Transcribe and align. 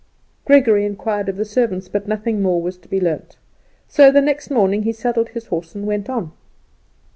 Gregory 0.45 0.83
inquired 0.83 1.29
of 1.29 1.37
the 1.37 1.45
servants, 1.45 1.87
but 1.87 2.07
nothing 2.07 2.41
more 2.41 2.59
was 2.59 2.75
to 2.75 2.87
be 2.87 2.99
learnt; 2.99 3.37
so 3.87 4.09
the 4.09 4.19
next 4.19 4.49
morning 4.49 4.81
he 4.81 4.91
saddled 4.91 5.29
his 5.29 5.45
horse 5.45 5.75
and 5.75 5.85
went 5.85 6.09
on. 6.09 6.31